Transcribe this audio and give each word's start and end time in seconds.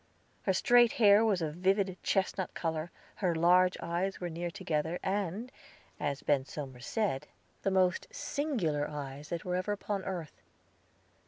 Her 0.41 0.53
straight 0.53 0.93
hair 0.93 1.23
was 1.23 1.43
a 1.43 1.51
vivid 1.51 1.95
chestnut 2.01 2.55
color. 2.55 2.89
Her 3.17 3.35
large 3.35 3.77
eyes 3.81 4.19
were 4.19 4.31
near 4.31 4.49
together; 4.49 4.97
and, 5.03 5.51
as 5.99 6.23
Ben 6.23 6.43
Somers 6.43 6.87
said, 6.87 7.27
the 7.61 7.69
most 7.69 8.07
singular 8.11 8.89
eyes 8.89 9.29
that 9.29 9.45
were 9.45 9.55
ever 9.55 9.73
upon 9.73 10.03
earth. 10.05 10.41